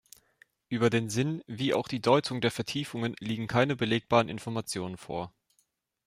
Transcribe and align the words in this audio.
Über 0.67 0.89
den 0.89 1.11
Sinn, 1.11 1.43
wie 1.45 1.75
auch 1.75 1.87
die 1.87 2.01
Deutung 2.01 2.41
der 2.41 2.49
Vertiefungen 2.49 3.13
liegen 3.19 3.45
keine 3.45 3.75
belegbaren 3.75 4.29
Informationen 4.29 4.97
vor. 4.97 5.31